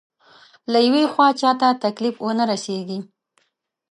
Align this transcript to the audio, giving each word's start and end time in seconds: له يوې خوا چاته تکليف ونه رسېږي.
له 0.71 0.79
يوې 0.87 1.03
خوا 1.13 1.27
چاته 1.41 1.67
تکليف 1.83 2.15
ونه 2.21 2.43
رسېږي. 2.51 2.99